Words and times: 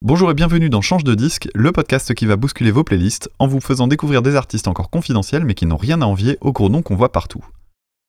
Bonjour 0.00 0.30
et 0.30 0.34
bienvenue 0.34 0.70
dans 0.70 0.80
Change 0.80 1.02
de 1.02 1.16
disque, 1.16 1.48
le 1.56 1.72
podcast 1.72 2.14
qui 2.14 2.24
va 2.24 2.36
bousculer 2.36 2.70
vos 2.70 2.84
playlists 2.84 3.28
en 3.40 3.48
vous 3.48 3.60
faisant 3.60 3.88
découvrir 3.88 4.22
des 4.22 4.36
artistes 4.36 4.68
encore 4.68 4.90
confidentiels 4.90 5.44
mais 5.44 5.54
qui 5.54 5.66
n'ont 5.66 5.76
rien 5.76 6.00
à 6.02 6.04
envier 6.04 6.38
aux 6.40 6.52
gros 6.52 6.68
noms 6.68 6.82
qu'on 6.82 6.94
voit 6.94 7.10
partout. 7.10 7.44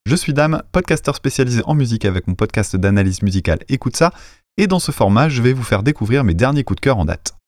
Je 0.06 0.16
suis 0.16 0.36
Dame, 0.36 0.62
podcasteur 0.72 1.16
spécialisé 1.16 1.64
en 1.66 1.74
musique 1.74 2.06
avec 2.06 2.28
mon 2.28 2.36
podcast 2.36 2.76
d'analyse 2.76 3.24
musicale 3.24 3.62
Écoute 3.70 3.98
ça, 3.98 4.14
et 4.58 4.68
dans 4.68 4.78
ce 4.78 4.92
format, 4.92 5.30
je 5.30 5.42
vais 5.42 5.52
vous 5.52 5.64
faire 5.64 5.82
découvrir 5.82 6.24
mes 6.24 6.36
derniers 6.36 6.64
coups 6.64 6.76
de 6.76 6.82
cœur 6.82 7.00
en 7.00 7.06
date. 7.06 7.39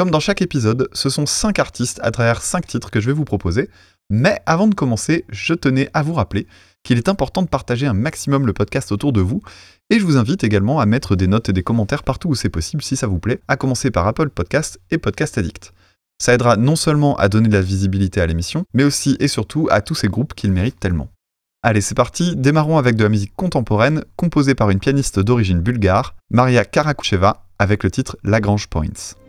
Comme 0.00 0.10
dans 0.10 0.18
chaque 0.18 0.40
épisode, 0.40 0.88
ce 0.94 1.10
sont 1.10 1.26
5 1.26 1.58
artistes 1.58 2.00
à 2.02 2.10
travers 2.10 2.40
5 2.40 2.66
titres 2.66 2.90
que 2.90 3.02
je 3.02 3.06
vais 3.08 3.12
vous 3.12 3.26
proposer, 3.26 3.68
mais 4.08 4.40
avant 4.46 4.66
de 4.66 4.74
commencer, 4.74 5.26
je 5.28 5.52
tenais 5.52 5.90
à 5.92 6.00
vous 6.02 6.14
rappeler 6.14 6.46
qu'il 6.82 6.96
est 6.96 7.10
important 7.10 7.42
de 7.42 7.48
partager 7.48 7.86
un 7.86 7.92
maximum 7.92 8.46
le 8.46 8.54
podcast 8.54 8.92
autour 8.92 9.12
de 9.12 9.20
vous, 9.20 9.42
et 9.90 9.98
je 9.98 10.04
vous 10.06 10.16
invite 10.16 10.42
également 10.42 10.80
à 10.80 10.86
mettre 10.86 11.16
des 11.16 11.26
notes 11.26 11.50
et 11.50 11.52
des 11.52 11.62
commentaires 11.62 12.02
partout 12.02 12.30
où 12.30 12.34
c'est 12.34 12.48
possible 12.48 12.82
si 12.82 12.96
ça 12.96 13.08
vous 13.08 13.18
plaît, 13.18 13.42
à 13.46 13.58
commencer 13.58 13.90
par 13.90 14.06
Apple 14.06 14.30
Podcast 14.30 14.80
et 14.90 14.96
Podcast 14.96 15.36
Addict. 15.36 15.74
Ça 16.18 16.32
aidera 16.32 16.56
non 16.56 16.76
seulement 16.76 17.14
à 17.16 17.28
donner 17.28 17.48
de 17.48 17.52
la 17.52 17.60
visibilité 17.60 18.22
à 18.22 18.26
l'émission, 18.26 18.64
mais 18.72 18.84
aussi 18.84 19.18
et 19.20 19.28
surtout 19.28 19.68
à 19.70 19.82
tous 19.82 19.96
ces 19.96 20.08
groupes 20.08 20.32
qu'ils 20.32 20.52
méritent 20.52 20.80
tellement. 20.80 21.10
Allez, 21.62 21.82
c'est 21.82 21.94
parti, 21.94 22.36
démarrons 22.36 22.78
avec 22.78 22.96
de 22.96 23.02
la 23.02 23.10
musique 23.10 23.36
contemporaine 23.36 24.02
composée 24.16 24.54
par 24.54 24.70
une 24.70 24.80
pianiste 24.80 25.20
d'origine 25.20 25.60
bulgare, 25.60 26.14
Maria 26.30 26.64
Karakoucheva, 26.64 27.44
avec 27.58 27.84
le 27.84 27.90
titre 27.90 28.16
Lagrange 28.24 28.68
Points. 28.68 29.19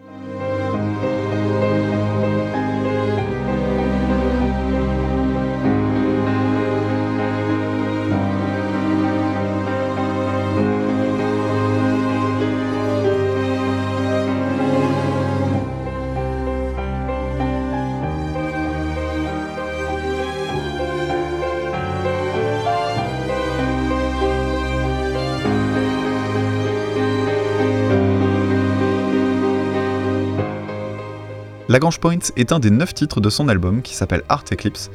Lagrange 31.72 32.02
Points 32.02 32.34
est 32.36 32.52
un 32.52 32.60
des 32.60 32.70
9 32.70 32.94
titres 32.94 33.22
de 33.22 33.30
son 33.30 33.48
album 33.48 33.82
qui 33.82 33.96
s'appelle 33.96 34.24
Art 34.28 34.44
Eclipse, 34.52 34.92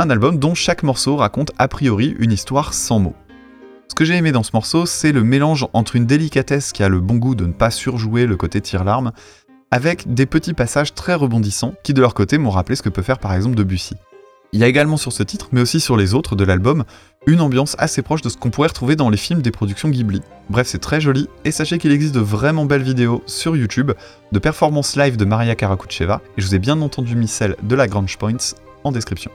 un 0.00 0.10
album 0.10 0.40
dont 0.40 0.56
chaque 0.56 0.82
morceau 0.82 1.14
raconte 1.14 1.52
a 1.56 1.68
priori 1.68 2.16
une 2.18 2.32
histoire 2.32 2.74
sans 2.74 2.98
mots. 2.98 3.14
Ce 3.86 3.94
que 3.94 4.04
j'ai 4.04 4.16
aimé 4.16 4.32
dans 4.32 4.42
ce 4.42 4.50
morceau, 4.52 4.86
c'est 4.86 5.12
le 5.12 5.22
mélange 5.22 5.68
entre 5.72 5.94
une 5.94 6.04
délicatesse 6.04 6.72
qui 6.72 6.82
a 6.82 6.88
le 6.88 6.98
bon 6.98 7.14
goût 7.14 7.36
de 7.36 7.46
ne 7.46 7.52
pas 7.52 7.70
surjouer 7.70 8.26
le 8.26 8.34
côté 8.34 8.60
tire-larme, 8.60 9.12
avec 9.70 10.12
des 10.14 10.26
petits 10.26 10.52
passages 10.52 10.94
très 10.94 11.14
rebondissants 11.14 11.74
qui 11.84 11.94
de 11.94 12.00
leur 12.00 12.12
côté 12.12 12.38
m'ont 12.38 12.50
rappelé 12.50 12.74
ce 12.74 12.82
que 12.82 12.88
peut 12.88 13.02
faire 13.02 13.20
par 13.20 13.32
exemple 13.32 13.54
Debussy. 13.54 13.94
Il 14.52 14.60
y 14.60 14.64
a 14.64 14.68
également 14.68 14.96
sur 14.96 15.12
ce 15.12 15.22
titre, 15.22 15.48
mais 15.52 15.60
aussi 15.60 15.80
sur 15.80 15.96
les 15.96 16.14
autres 16.14 16.36
de 16.36 16.44
l'album, 16.44 16.84
une 17.26 17.40
ambiance 17.40 17.76
assez 17.78 18.02
proche 18.02 18.22
de 18.22 18.28
ce 18.28 18.36
qu'on 18.36 18.50
pourrait 18.50 18.68
retrouver 18.68 18.96
dans 18.96 19.10
les 19.10 19.16
films 19.16 19.42
des 19.42 19.50
productions 19.50 19.88
Ghibli. 19.88 20.22
Bref, 20.48 20.66
c'est 20.68 20.78
très 20.78 21.00
joli, 21.00 21.28
et 21.44 21.50
sachez 21.50 21.78
qu'il 21.78 21.92
existe 21.92 22.14
de 22.14 22.20
vraiment 22.20 22.64
belles 22.64 22.82
vidéos 22.82 23.22
sur 23.26 23.56
YouTube 23.56 23.92
de 24.32 24.38
performances 24.38 24.96
live 24.96 25.16
de 25.16 25.24
Maria 25.24 25.54
Karakoucheva, 25.54 26.20
et 26.36 26.40
je 26.40 26.46
vous 26.46 26.54
ai 26.54 26.58
bien 26.58 26.80
entendu 26.80 27.16
mis 27.16 27.28
celle 27.28 27.56
de 27.62 27.74
la 27.74 27.88
Grange 27.88 28.16
Points 28.18 28.54
en 28.84 28.92
description. 28.92 29.30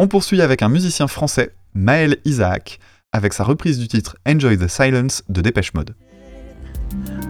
On 0.00 0.06
poursuit 0.06 0.40
avec 0.42 0.62
un 0.62 0.68
musicien 0.68 1.08
français, 1.08 1.50
Maël 1.74 2.18
Isaac, 2.24 2.78
avec 3.10 3.32
sa 3.32 3.42
reprise 3.42 3.80
du 3.80 3.88
titre 3.88 4.16
Enjoy 4.28 4.56
the 4.56 4.68
Silence 4.68 5.24
de 5.28 5.40
Dépêche 5.40 5.74
Mode. 5.74 5.96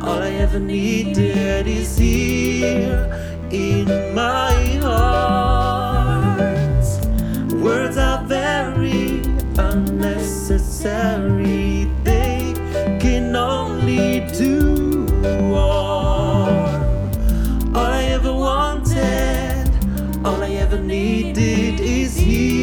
All 0.02 0.22
I 0.22 0.34
ever 0.42 0.60
needed 0.60 1.66
is 1.66 1.96
here 1.98 3.08
in 3.50 3.86
my 4.14 4.52
heart. 4.82 6.84
Words 7.54 7.96
are 7.96 8.22
very 8.26 9.22
unnecessary, 9.56 11.88
they 12.04 12.52
can 13.00 13.34
only 13.34 14.26
do 14.38 15.06
harm. 15.54 16.82
All 17.74 17.86
I 17.86 18.04
ever 18.12 18.30
wanted, 18.30 19.70
all 20.22 20.42
I 20.42 20.50
ever 20.56 20.78
needed 20.78 21.80
is 21.80 22.14
here 22.14 22.57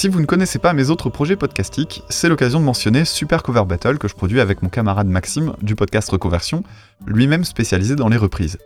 Si 0.00 0.08
vous 0.08 0.20
ne 0.20 0.24
connaissez 0.24 0.58
pas 0.58 0.72
mes 0.72 0.88
autres 0.88 1.10
projets 1.10 1.36
podcastiques, 1.36 2.02
c'est 2.08 2.30
l'occasion 2.30 2.58
de 2.58 2.64
mentionner 2.64 3.04
Super 3.04 3.42
Cover 3.42 3.64
Battle 3.66 3.98
que 3.98 4.08
je 4.08 4.14
produis 4.14 4.40
avec 4.40 4.62
mon 4.62 4.70
camarade 4.70 5.06
Maxime 5.06 5.52
du 5.60 5.74
podcast 5.74 6.08
Reconversion, 6.08 6.64
lui-même 7.06 7.44
spécialisé 7.44 7.96
dans 7.96 8.08
les 8.08 8.16
reprises. 8.16 8.56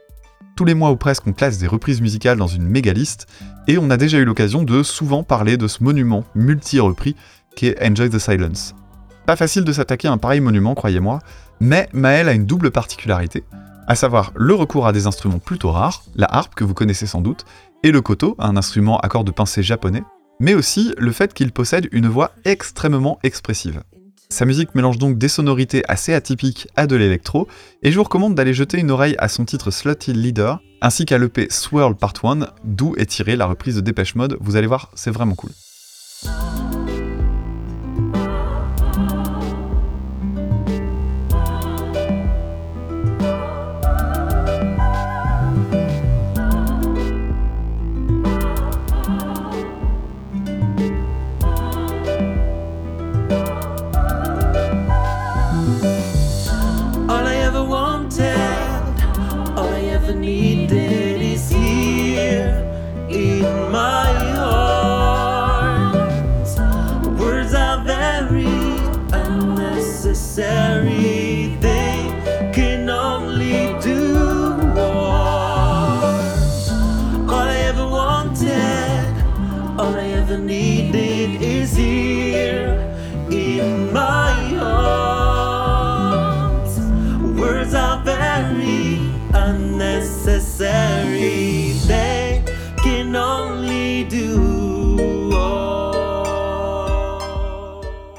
Tous 0.55 0.65
les 0.65 0.75
mois 0.75 0.93
ou 0.93 0.97
presque, 0.97 1.27
on 1.27 1.33
classe 1.33 1.59
des 1.59 1.67
reprises 1.67 2.01
musicales 2.01 2.39
dans 2.39 2.47
une 2.47 2.63
méga 2.63 2.93
liste, 2.93 3.27
et 3.67 3.79
on 3.79 3.91
a 3.91 3.97
déjà 3.97 4.19
eu 4.19 4.25
l'occasion 4.25 4.63
de 4.63 4.85
souvent 4.85 5.25
parler 5.25 5.57
de 5.57 5.67
ce 5.67 5.83
monument 5.83 6.23
multi-repris 6.37 7.17
qui 7.57 7.75
Enjoy 7.81 8.11
the 8.11 8.19
Silence. 8.19 8.75
Pas 9.27 9.37
facile 9.37 9.65
de 9.65 9.73
s'attaquer 9.73 10.09
à 10.09 10.13
un 10.13 10.19
pareil 10.19 10.41
monument, 10.41 10.75
croyez-moi, 10.75 11.21
mais 11.61 11.89
Maël 11.93 12.29
a 12.29 12.33
une 12.33 12.47
double 12.47 12.71
particularité, 12.71 13.45
à 13.87 13.95
savoir 13.95 14.33
le 14.35 14.55
recours 14.55 14.87
à 14.87 14.93
des 14.93 15.07
instruments 15.07 15.39
plutôt 15.39 15.71
rares, 15.71 16.03
la 16.15 16.27
harpe 16.27 16.55
que 16.55 16.65
vous 16.65 16.75
connaissez 16.75 17.07
sans 17.07 17.21
doute, 17.21 17.45
et 17.83 17.91
le 17.91 18.01
koto, 18.01 18.35
un 18.39 18.57
instrument 18.57 18.99
à 18.99 19.09
cordes 19.09 19.31
pincées 19.31 19.63
japonais, 19.63 20.03
mais 20.41 20.55
aussi 20.55 20.95
le 20.99 21.13
fait 21.13 21.33
qu'il 21.33 21.53
possède 21.53 21.89
une 21.93 22.09
voix 22.09 22.33
extrêmement 22.45 23.19
expressive. 23.23 23.83
Sa 24.31 24.47
musique 24.47 24.75
mélange 24.75 24.99
donc 24.99 25.19
des 25.19 25.29
sonorités 25.29 25.85
assez 25.87 26.13
atypiques 26.13 26.67
à 26.77 26.87
de 26.87 26.97
l'électro, 26.97 27.47
et 27.83 27.93
je 27.93 27.97
vous 27.97 28.05
recommande 28.05 28.35
d'aller 28.35 28.55
jeter 28.55 28.79
une 28.79 28.91
oreille 28.91 29.17
à 29.19 29.29
son 29.29 29.45
titre 29.45 29.71
Slutty 29.71 30.13
Leader, 30.13 30.61
ainsi 30.81 31.05
qu'à 31.05 31.19
l'EP 31.19 31.47
Swirl 31.51 31.95
Part 31.95 32.15
1, 32.23 32.41
d'où 32.65 32.95
est 32.97 33.07
tirée 33.07 33.37
la 33.37 33.47
reprise 33.47 33.77
de 33.77 33.81
Dépêche 33.81 34.15
Mode, 34.15 34.37
vous 34.41 34.57
allez 34.57 34.67
voir, 34.67 34.91
c'est 34.95 35.11
vraiment 35.11 35.35
cool. 35.35 35.51
needed 60.15 61.21
is 61.21 61.51
here 61.51 62.63
in 63.09 63.43
my 63.71 64.13
heart. 64.37 65.95
Words 67.19 67.53
are 67.55 67.83
very 67.85 68.47
unnecessary, 69.13 71.57
they 71.61 72.11
can 72.53 72.89
only 72.89 73.79
do 73.81 74.15
harm. 74.75 76.15
All 77.29 77.49
I 77.57 77.59
ever 77.71 77.87
wanted, 77.87 79.15
all 79.79 79.95
I 79.95 80.07
ever 80.21 80.39
needed 80.39 81.43
is 81.43 81.77
here 81.77 82.79
in 83.31 83.93
my 83.93 84.14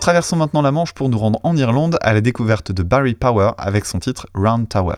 Traversons 0.05 0.35
maintenant 0.35 0.61
la 0.61 0.71
Manche 0.71 0.93
pour 0.93 1.09
nous 1.09 1.17
rendre 1.17 1.39
en 1.41 1.57
Irlande 1.57 1.97
à 1.99 2.13
la 2.13 2.21
découverte 2.21 2.71
de 2.71 2.83
Barry 2.83 3.15
Power 3.15 3.53
avec 3.57 3.85
son 3.85 3.97
titre 3.97 4.27
Round 4.35 4.69
Tower. 4.69 4.97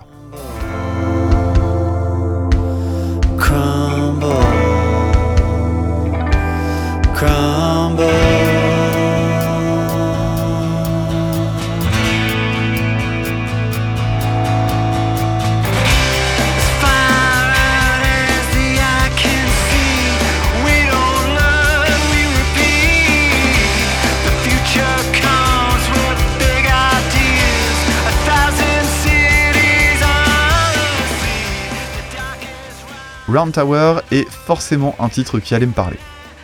Round 33.28 33.52
Tower 33.52 34.00
est 34.12 34.30
forcément 34.30 34.96
un 35.00 35.10
titre 35.10 35.40
qui 35.40 35.54
allait 35.54 35.66
me 35.66 35.74
parler. 35.74 35.98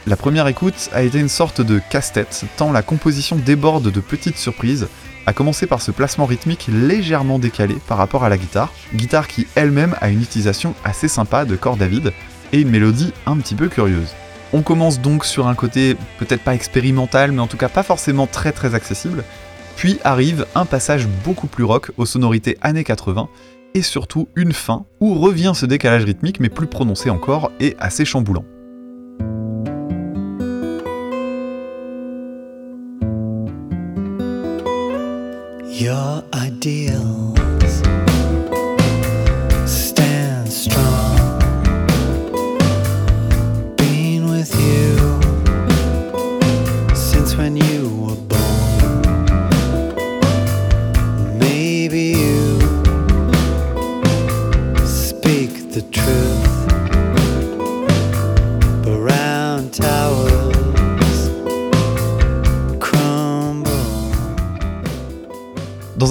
La 0.05 0.17
première 0.17 0.47
écoute 0.47 0.89
a 0.91 1.01
été 1.03 1.17
une 1.17 1.29
sorte 1.29 1.61
de 1.61 1.79
casse-tête, 1.89 2.43
tant 2.57 2.73
la 2.73 2.81
composition 2.81 3.37
déborde 3.37 3.89
de 3.89 3.99
petites 4.01 4.37
surprises, 4.37 4.87
à 5.25 5.31
commencer 5.31 5.65
par 5.65 5.81
ce 5.81 5.91
placement 5.91 6.25
rythmique 6.25 6.67
légèrement 6.67 7.39
décalé 7.39 7.77
par 7.87 7.97
rapport 7.97 8.25
à 8.25 8.29
la 8.29 8.37
guitare, 8.37 8.73
guitare 8.93 9.29
qui 9.29 9.47
elle-même 9.55 9.95
a 10.01 10.09
une 10.09 10.21
utilisation 10.21 10.75
assez 10.83 11.07
sympa 11.07 11.45
de 11.45 11.55
cordes 11.55 11.81
à 11.81 11.87
vide 11.87 12.11
et 12.51 12.59
une 12.59 12.69
mélodie 12.69 13.13
un 13.25 13.37
petit 13.37 13.55
peu 13.55 13.69
curieuse. 13.69 14.13
On 14.51 14.61
commence 14.61 14.99
donc 14.99 15.23
sur 15.23 15.47
un 15.47 15.55
côté 15.55 15.95
peut-être 16.19 16.43
pas 16.43 16.53
expérimental, 16.53 17.31
mais 17.31 17.41
en 17.41 17.47
tout 17.47 17.57
cas 17.57 17.69
pas 17.69 17.83
forcément 17.83 18.27
très 18.27 18.51
très 18.51 18.75
accessible, 18.75 19.23
puis 19.77 19.99
arrive 20.03 20.45
un 20.53 20.65
passage 20.65 21.07
beaucoup 21.23 21.47
plus 21.47 21.63
rock 21.63 21.91
aux 21.95 22.05
sonorités 22.05 22.57
années 22.61 22.83
80, 22.83 23.29
et 23.73 23.81
surtout 23.81 24.27
une 24.35 24.53
fin 24.53 24.85
où 24.99 25.15
revient 25.15 25.53
ce 25.55 25.65
décalage 25.65 26.05
rythmique 26.05 26.39
mais 26.39 26.49
plus 26.49 26.67
prononcé 26.67 27.09
encore 27.09 27.51
et 27.59 27.75
assez 27.79 28.05
chamboulant. 28.05 28.45
Dans 55.73 55.79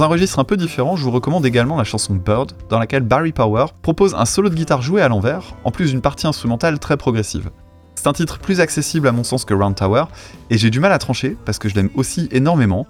un 0.02 0.06
registre 0.06 0.40
un 0.40 0.44
peu 0.44 0.56
différent, 0.56 0.96
je 0.96 1.04
vous 1.04 1.12
recommande 1.12 1.46
également 1.46 1.76
la 1.76 1.84
chanson 1.84 2.16
Bird, 2.16 2.54
dans 2.70 2.80
laquelle 2.80 3.02
Barry 3.02 3.30
Power 3.30 3.66
propose 3.82 4.16
un 4.16 4.24
solo 4.24 4.48
de 4.48 4.56
guitare 4.56 4.82
joué 4.82 5.00
à 5.00 5.08
l'envers, 5.08 5.54
en 5.62 5.70
plus 5.70 5.90
d'une 5.90 6.00
partie 6.00 6.26
instrumentale 6.26 6.80
très 6.80 6.96
progressive. 6.96 7.50
C'est 7.94 8.08
un 8.08 8.12
titre 8.12 8.40
plus 8.40 8.58
accessible 8.58 9.06
à 9.06 9.12
mon 9.12 9.22
sens 9.22 9.44
que 9.44 9.54
Round 9.54 9.76
Tower, 9.76 10.06
et 10.50 10.58
j'ai 10.58 10.70
du 10.70 10.80
mal 10.80 10.90
à 10.90 10.98
trancher 10.98 11.36
parce 11.44 11.60
que 11.60 11.68
je 11.68 11.76
l'aime 11.76 11.90
aussi 11.94 12.28
énormément. 12.32 12.88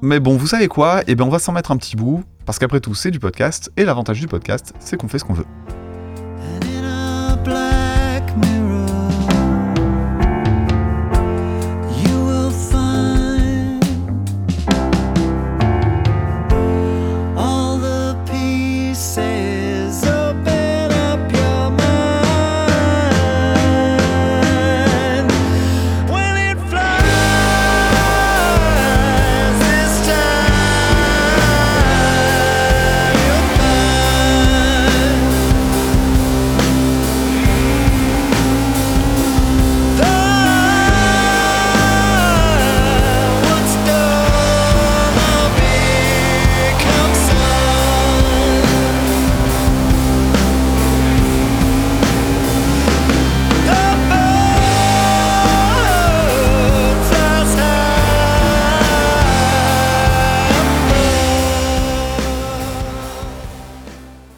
Mais 0.00 0.20
bon, 0.20 0.38
vous 0.38 0.46
savez 0.46 0.68
quoi? 0.68 1.02
Eh 1.06 1.16
bien, 1.16 1.26
on 1.26 1.30
va 1.30 1.38
s'en 1.38 1.52
mettre 1.52 1.70
un 1.70 1.76
petit 1.76 1.96
bout, 1.96 2.24
parce 2.46 2.58
qu'après 2.58 2.80
tout, 2.80 2.94
c'est 2.94 3.10
du 3.10 3.20
podcast, 3.20 3.70
et 3.76 3.84
l'avantage 3.84 4.20
du 4.20 4.26
podcast, 4.26 4.72
c'est 4.78 4.96
qu'on 4.96 5.08
fait 5.08 5.18
ce 5.18 5.24
qu'on 5.24 5.34
veut. 5.34 5.44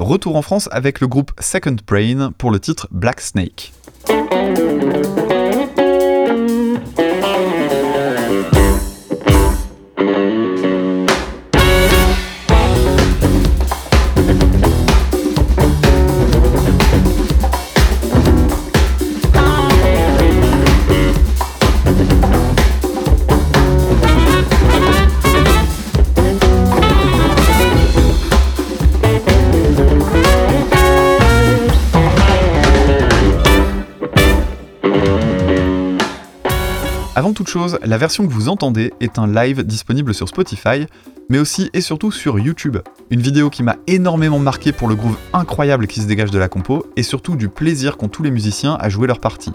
Retour 0.06 0.36
en 0.36 0.42
France 0.42 0.68
avec 0.70 1.00
le 1.00 1.08
groupe 1.08 1.32
Second 1.40 1.74
Brain 1.84 2.30
pour 2.38 2.52
le 2.52 2.60
titre 2.60 2.86
Black 2.92 3.20
Snake. 3.20 3.72
Avant 37.26 37.34
toute 37.34 37.48
chose, 37.48 37.80
la 37.82 37.98
version 37.98 38.24
que 38.24 38.32
vous 38.32 38.48
entendez 38.48 38.92
est 39.00 39.18
un 39.18 39.26
live 39.26 39.64
disponible 39.64 40.14
sur 40.14 40.28
Spotify, 40.28 40.86
mais 41.28 41.40
aussi 41.40 41.70
et 41.74 41.80
surtout 41.80 42.12
sur 42.12 42.38
YouTube. 42.38 42.76
Une 43.10 43.20
vidéo 43.20 43.50
qui 43.50 43.64
m'a 43.64 43.74
énormément 43.88 44.38
marqué 44.38 44.70
pour 44.70 44.86
le 44.86 44.94
groove 44.94 45.16
incroyable 45.32 45.88
qui 45.88 46.00
se 46.00 46.06
dégage 46.06 46.30
de 46.30 46.38
la 46.38 46.46
compo, 46.46 46.86
et 46.94 47.02
surtout 47.02 47.34
du 47.34 47.48
plaisir 47.48 47.96
qu'ont 47.96 48.06
tous 48.06 48.22
les 48.22 48.30
musiciens 48.30 48.76
à 48.78 48.88
jouer 48.88 49.08
leur 49.08 49.18
partie. 49.18 49.50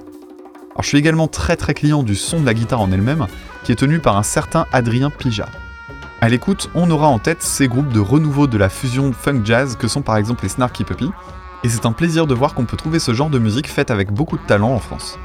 Alors 0.72 0.82
je 0.82 0.88
suis 0.90 0.98
également 0.98 1.30
très 1.30 1.56
très 1.56 1.74
client 1.74 2.04
du 2.04 2.16
son 2.16 2.42
de 2.42 2.46
la 2.46 2.54
guitare 2.54 2.82
en 2.82 2.92
elle-même, 2.92 3.28
qui 3.63 3.72
est 3.72 3.75
tenu 3.75 4.00
par 4.00 4.18
un 4.18 4.24
certain 4.24 4.66
Adrien 4.74 5.10
Pija. 5.10 5.48
À 6.20 6.28
l'écoute, 6.28 6.70
on 6.75 6.92
aura 6.92 7.08
en 7.08 7.20
tête 7.20 7.42
ces 7.42 7.70
groupes 7.70 7.94
de 7.94 8.01
renouveau 8.01 8.48
de 8.48 8.58
la 8.58 8.68
fusion 8.68 9.13
funk 9.13 9.44
jazz 9.46 9.78
que 9.78 9.88
sont 9.88 10.01
par 10.01 10.18
exemple 10.18 10.44
les 10.44 10.50
Snarky 10.50 10.84
Puppy, 10.84 11.10
et 11.63 11.70
c'est 11.70 11.86
un 11.86 11.94
plaisir 11.94 12.28
de 12.28 12.34
voir 12.34 12.54
qu'on 12.54 12.66
peut 12.66 12.75
trouver 12.75 13.00
ce 13.00 13.13
genre 13.13 13.30
de 13.30 13.40
musique 13.40 13.70
faite 13.70 13.92
avec 13.92 14.12
beaucoup 14.12 14.38
de 14.38 14.44
talent 14.44 14.74
en 14.74 14.80
France. 14.80 15.18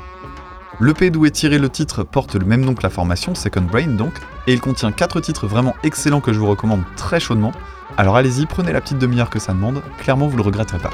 L'EP 0.78 1.08
d'où 1.10 1.24
est 1.24 1.30
tiré 1.30 1.58
le 1.58 1.70
titre 1.70 2.02
porte 2.02 2.34
le 2.34 2.44
même 2.44 2.60
nom 2.60 2.74
que 2.74 2.82
la 2.82 2.90
formation, 2.90 3.34
Second 3.34 3.62
Brain 3.62 3.96
donc, 3.96 4.12
et 4.46 4.52
il 4.52 4.60
contient 4.60 4.92
4 4.92 5.20
titres 5.20 5.46
vraiment 5.46 5.74
excellents 5.82 6.20
que 6.20 6.34
je 6.34 6.38
vous 6.38 6.48
recommande 6.48 6.82
très 6.96 7.18
chaudement. 7.18 7.52
Alors 7.96 8.14
allez-y, 8.14 8.44
prenez 8.44 8.74
la 8.74 8.82
petite 8.82 8.98
demi-heure 8.98 9.30
que 9.30 9.38
ça 9.38 9.54
demande, 9.54 9.82
clairement 9.98 10.28
vous 10.28 10.36
le 10.36 10.42
regretterez 10.42 10.78
pas. 10.78 10.90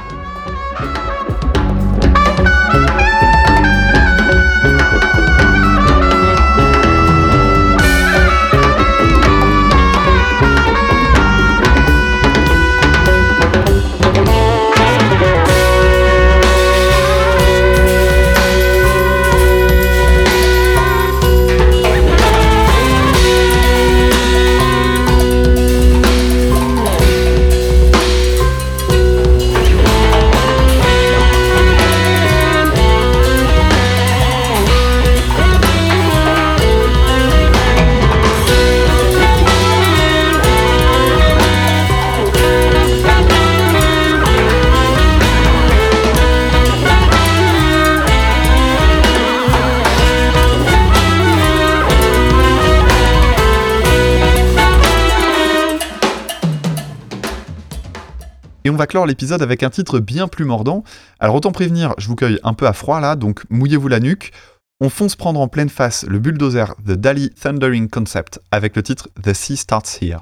Et 58.65 58.71
on 58.71 58.77
va 58.77 58.87
clore 58.87 59.07
l'épisode 59.07 59.43
avec 59.43 59.63
un 59.63 59.71
titre 59.71 59.99
bien 59.99 60.29
plus 60.29 60.45
mordant. 60.45 60.85
Alors 61.21 61.35
autant 61.35 61.53
prévenir, 61.53 61.95
je 61.99 62.09
vous 62.09 62.17
cueille 62.17 62.39
un 62.45 62.55
peu 62.55 62.67
à 62.67 62.73
froid 62.73 63.01
là, 63.01 63.17
donc 63.17 63.43
mouillez-vous 63.51 63.89
la 63.89 64.01
nuque. 64.01 64.33
On 64.81 64.89
fonce 64.89 65.17
prendre 65.17 65.41
en 65.41 65.49
pleine 65.49 65.69
face 65.69 66.05
le 66.09 66.19
bulldozer 66.19 66.75
The 66.85 66.93
Dali 66.93 67.31
Thundering 67.31 67.89
Concept 67.89 68.41
avec 68.51 68.75
le 68.77 68.83
titre 68.83 69.09
The 69.23 69.33
Sea 69.33 69.57
Starts 69.57 69.99
Here. 70.01 70.19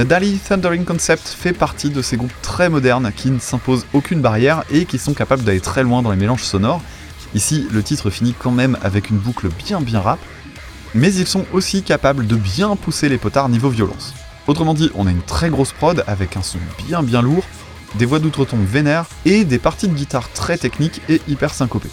The 0.00 0.06
Dali 0.06 0.38
Thundering 0.38 0.86
Concept 0.86 1.28
fait 1.28 1.52
partie 1.52 1.90
de 1.90 2.00
ces 2.00 2.16
groupes 2.16 2.32
très 2.40 2.70
modernes 2.70 3.12
qui 3.14 3.30
ne 3.30 3.38
s'imposent 3.38 3.84
aucune 3.92 4.22
barrière 4.22 4.64
et 4.70 4.86
qui 4.86 4.96
sont 4.96 5.12
capables 5.12 5.44
d'aller 5.44 5.60
très 5.60 5.82
loin 5.82 6.00
dans 6.00 6.10
les 6.10 6.16
mélanges 6.16 6.44
sonores. 6.44 6.80
Ici, 7.34 7.68
le 7.70 7.82
titre 7.82 8.08
finit 8.08 8.32
quand 8.32 8.50
même 8.50 8.78
avec 8.80 9.10
une 9.10 9.18
boucle 9.18 9.50
bien 9.50 9.82
bien 9.82 10.00
rap, 10.00 10.18
mais 10.94 11.12
ils 11.12 11.26
sont 11.26 11.44
aussi 11.52 11.82
capables 11.82 12.26
de 12.26 12.36
bien 12.36 12.76
pousser 12.76 13.10
les 13.10 13.18
potards 13.18 13.50
niveau 13.50 13.68
violence. 13.68 14.14
Autrement 14.46 14.72
dit, 14.72 14.90
on 14.94 15.06
a 15.06 15.10
une 15.10 15.20
très 15.20 15.50
grosse 15.50 15.72
prod 15.72 16.02
avec 16.06 16.34
un 16.38 16.42
son 16.42 16.60
bien 16.86 17.02
bien 17.02 17.20
lourd, 17.20 17.44
des 17.96 18.06
voix 18.06 18.20
d'outre-tombe 18.20 18.64
vénères 18.64 19.04
et 19.26 19.44
des 19.44 19.58
parties 19.58 19.88
de 19.88 19.92
guitare 19.92 20.32
très 20.32 20.56
techniques 20.56 21.02
et 21.10 21.20
hyper 21.28 21.52
syncopées. 21.52 21.90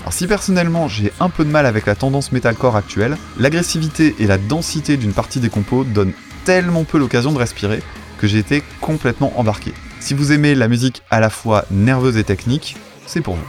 Alors 0.00 0.14
si 0.14 0.26
personnellement 0.26 0.88
j'ai 0.88 1.12
un 1.20 1.28
peu 1.28 1.44
de 1.44 1.50
mal 1.50 1.66
avec 1.66 1.84
la 1.84 1.94
tendance 1.94 2.32
metalcore 2.32 2.76
actuelle, 2.76 3.18
l'agressivité 3.38 4.14
et 4.18 4.26
la 4.26 4.38
densité 4.38 4.96
d'une 4.96 5.12
partie 5.12 5.40
des 5.40 5.50
compos 5.50 5.84
donnent 5.84 6.14
tellement 6.44 6.84
peu 6.84 6.98
l'occasion 6.98 7.32
de 7.32 7.38
respirer 7.38 7.82
que 8.18 8.26
j'ai 8.26 8.38
été 8.38 8.62
complètement 8.80 9.32
embarqué. 9.38 9.72
Si 10.00 10.14
vous 10.14 10.32
aimez 10.32 10.54
la 10.54 10.68
musique 10.68 11.02
à 11.10 11.20
la 11.20 11.30
fois 11.30 11.64
nerveuse 11.70 12.16
et 12.16 12.24
technique, 12.24 12.76
c'est 13.06 13.20
pour 13.20 13.34
vous. 13.34 13.44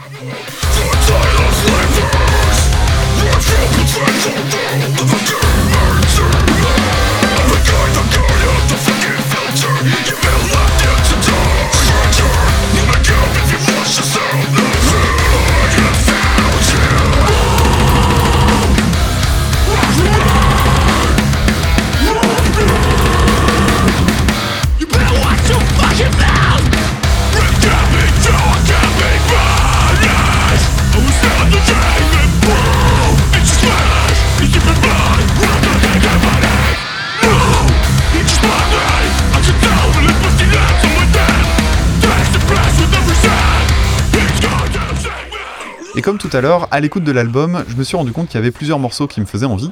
Et 46.02 46.04
comme 46.04 46.18
tout 46.18 46.30
à 46.32 46.40
l'heure, 46.40 46.66
à 46.72 46.80
l'écoute 46.80 47.04
de 47.04 47.12
l'album, 47.12 47.64
je 47.68 47.76
me 47.76 47.84
suis 47.84 47.96
rendu 47.96 48.10
compte 48.10 48.26
qu'il 48.26 48.34
y 48.34 48.38
avait 48.38 48.50
plusieurs 48.50 48.80
morceaux 48.80 49.06
qui 49.06 49.20
me 49.20 49.24
faisaient 49.24 49.46
envie, 49.46 49.70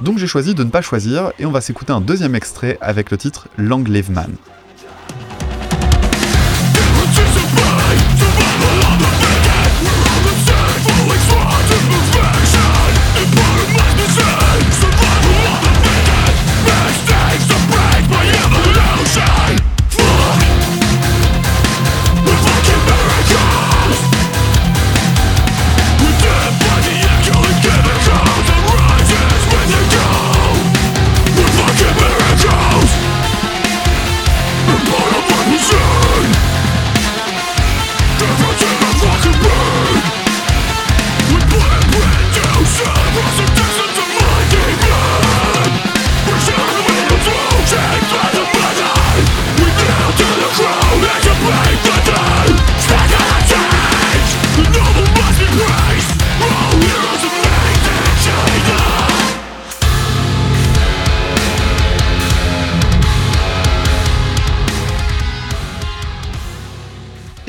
donc 0.00 0.18
j'ai 0.18 0.28
choisi 0.28 0.54
de 0.54 0.62
ne 0.62 0.70
pas 0.70 0.82
choisir 0.82 1.32
et 1.40 1.46
on 1.46 1.50
va 1.50 1.60
s'écouter 1.60 1.92
un 1.92 2.00
deuxième 2.00 2.36
extrait 2.36 2.78
avec 2.80 3.10
le 3.10 3.16
titre 3.16 3.48
Long 3.58 3.82
Live 3.82 4.08
Man. 4.08 4.36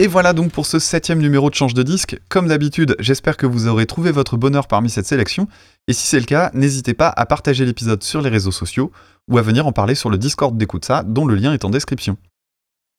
Et 0.05 0.07
voilà 0.07 0.33
donc 0.33 0.51
pour 0.51 0.67
ce 0.67 0.77
septième 0.77 1.17
numéro 1.17 1.49
de 1.49 1.55
Change 1.55 1.73
de 1.73 1.81
disque. 1.81 2.19
Comme 2.29 2.47
d'habitude, 2.47 2.95
j'espère 2.99 3.37
que 3.37 3.47
vous 3.47 3.65
aurez 3.65 3.87
trouvé 3.87 4.11
votre 4.11 4.37
bonheur 4.37 4.67
parmi 4.67 4.91
cette 4.91 5.07
sélection. 5.07 5.47
Et 5.87 5.93
si 5.93 6.05
c'est 6.05 6.19
le 6.19 6.27
cas, 6.27 6.51
n'hésitez 6.53 6.93
pas 6.93 7.07
à 7.07 7.25
partager 7.25 7.65
l'épisode 7.65 8.03
sur 8.03 8.21
les 8.21 8.29
réseaux 8.29 8.51
sociaux 8.51 8.91
ou 9.27 9.39
à 9.39 9.41
venir 9.41 9.65
en 9.65 9.71
parler 9.71 9.95
sur 9.95 10.11
le 10.11 10.19
Discord 10.19 10.55
d'Écoute 10.55 10.85
ça, 10.85 11.01
dont 11.01 11.25
le 11.25 11.33
lien 11.33 11.53
est 11.53 11.65
en 11.65 11.71
description. 11.71 12.17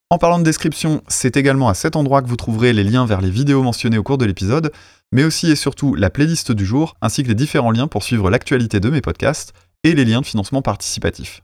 En 0.09 0.17
parlant 0.17 0.37
de 0.37 0.43
description, 0.43 1.01
c'est 1.07 1.37
également 1.37 1.69
à 1.69 1.75
cet 1.75 1.95
endroit 1.95 2.21
que 2.21 2.27
vous 2.27 2.35
trouverez 2.35 2.73
les 2.73 2.83
liens 2.83 3.05
vers 3.05 3.21
les 3.21 3.31
vidéos 3.31 3.63
mentionnées 3.63 3.97
au 3.97 4.03
cours 4.03 4.17
de 4.17 4.25
l'épisode, 4.25 4.73
mais 5.13 5.23
aussi 5.23 5.49
et 5.49 5.55
surtout 5.55 5.95
la 5.95 6.09
playlist 6.09 6.51
du 6.51 6.65
jour, 6.65 6.97
ainsi 7.01 7.23
que 7.23 7.29
les 7.29 7.35
différents 7.35 7.71
liens 7.71 7.87
pour 7.87 8.03
suivre 8.03 8.29
l'actualité 8.29 8.81
de 8.81 8.89
mes 8.89 8.99
podcasts 8.99 9.53
et 9.85 9.95
les 9.95 10.03
liens 10.03 10.19
de 10.19 10.25
financement 10.25 10.61
participatif. 10.61 11.41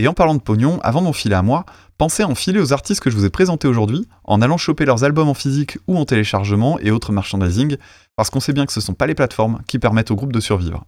Et 0.00 0.08
en 0.08 0.14
parlant 0.14 0.34
de 0.34 0.40
pognon, 0.40 0.80
avant 0.82 1.02
d'enfiler 1.02 1.34
à 1.34 1.42
moi, 1.42 1.66
pensez 1.98 2.22
à 2.22 2.26
enfiler 2.26 2.58
aux 2.58 2.72
artistes 2.72 3.02
que 3.02 3.10
je 3.10 3.16
vous 3.16 3.26
ai 3.26 3.28
présentés 3.30 3.68
aujourd'hui 3.68 4.08
en 4.24 4.40
allant 4.40 4.56
choper 4.56 4.86
leurs 4.86 5.04
albums 5.04 5.28
en 5.28 5.34
physique 5.34 5.76
ou 5.86 5.98
en 5.98 6.06
téléchargement 6.06 6.78
et 6.78 6.90
autres 6.90 7.12
merchandising, 7.12 7.76
parce 8.16 8.30
qu'on 8.30 8.40
sait 8.40 8.54
bien 8.54 8.64
que 8.64 8.72
ce 8.72 8.80
ne 8.80 8.84
sont 8.84 8.94
pas 8.94 9.06
les 9.06 9.14
plateformes 9.14 9.60
qui 9.66 9.78
permettent 9.78 10.10
au 10.10 10.16
groupe 10.16 10.32
de 10.32 10.40
survivre. 10.40 10.86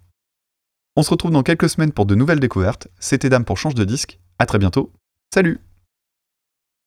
On 0.96 1.02
se 1.02 1.10
retrouve 1.10 1.30
dans 1.30 1.42
quelques 1.42 1.68
semaines 1.68 1.92
pour 1.92 2.06
de 2.06 2.14
nouvelles 2.14 2.40
découvertes. 2.40 2.88
C'était 3.00 3.28
Dame 3.28 3.44
pour 3.44 3.58
Change 3.58 3.74
de 3.74 3.84
disque. 3.84 4.18
À 4.38 4.46
très 4.46 4.58
bientôt. 4.58 4.90
Salut 5.34 5.60